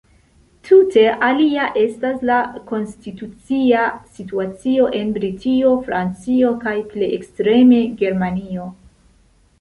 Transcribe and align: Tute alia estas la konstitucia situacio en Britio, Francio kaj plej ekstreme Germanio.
Tute 0.67 1.01
alia 1.27 1.65
estas 1.81 2.23
la 2.29 2.37
konstitucia 2.71 3.83
situacio 4.15 4.89
en 5.01 5.13
Britio, 5.21 5.75
Francio 5.91 6.53
kaj 6.67 6.77
plej 6.95 7.11
ekstreme 7.21 7.83
Germanio. 8.03 8.71